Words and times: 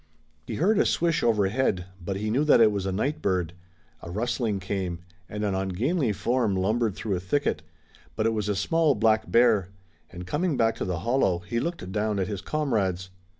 He 0.47 0.55
heard 0.55 0.79
a 0.79 0.85
swish 0.87 1.21
overhead, 1.21 1.85
but 2.03 2.15
he 2.15 2.31
knew 2.31 2.43
that 2.45 2.59
it 2.59 2.71
was 2.71 2.87
a 2.87 2.91
night 2.91 3.21
bird, 3.21 3.53
a 4.01 4.09
rustling 4.09 4.59
came, 4.59 5.01
and 5.29 5.43
an 5.45 5.53
ungainly 5.53 6.11
form 6.11 6.55
lumbered 6.55 6.95
through 6.95 7.15
a 7.15 7.19
thicket, 7.19 7.61
but 8.15 8.25
it 8.25 8.33
was 8.33 8.49
a 8.49 8.55
small 8.55 8.95
black 8.95 9.29
bear, 9.29 9.69
and 10.09 10.25
coming 10.25 10.57
back 10.57 10.73
to 10.77 10.85
the 10.85 11.01
hollow, 11.01 11.37
he 11.45 11.59
looked 11.59 11.91
down 11.91 12.17
at 12.17 12.25
his 12.27 12.41
comrades. 12.41 13.11